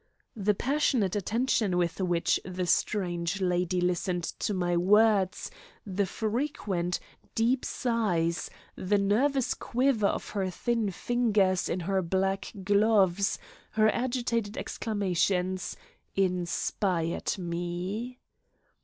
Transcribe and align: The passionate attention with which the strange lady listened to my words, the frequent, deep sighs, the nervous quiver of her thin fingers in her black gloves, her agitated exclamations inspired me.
The 0.35 0.55
passionate 0.55 1.15
attention 1.15 1.77
with 1.77 2.01
which 2.01 2.39
the 2.43 2.65
strange 2.65 3.39
lady 3.39 3.79
listened 3.79 4.23
to 4.39 4.51
my 4.51 4.75
words, 4.75 5.51
the 5.85 6.07
frequent, 6.07 6.99
deep 7.35 7.63
sighs, 7.63 8.49
the 8.75 8.97
nervous 8.97 9.53
quiver 9.53 10.07
of 10.07 10.29
her 10.31 10.49
thin 10.49 10.89
fingers 10.89 11.69
in 11.69 11.81
her 11.81 12.01
black 12.01 12.51
gloves, 12.63 13.37
her 13.73 13.89
agitated 13.91 14.57
exclamations 14.57 15.77
inspired 16.15 17.37
me. 17.37 18.17